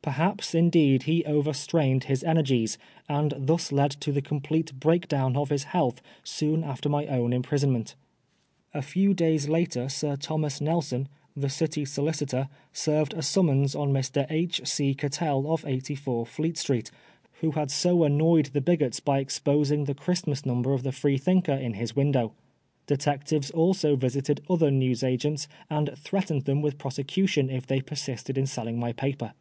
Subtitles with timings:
[0.00, 2.78] Perhaps, indeed he overstrained his energies,
[3.10, 7.94] and thus led to the complete breakdown of his health soon after my my imprisonment.
[8.72, 12.14] A few days h^er Sir Thomas Nelson, the City 58 PBI80NEE FOB BLASPHEMY.
[12.24, 14.26] Solicitor, served a summons on Mr.
[14.30, 14.62] H.
[14.66, 14.94] C.
[14.94, 16.90] Cattell of 84 Fleet Street,
[17.42, 21.74] who had so annoyed the bigots by exposing the Christmas Number of the Freethinker in
[21.74, 22.32] his window.
[22.86, 28.78] Detectives also visited other newsagents and threatened them with prosecution if they persisted in selling
[28.80, 29.34] my paper.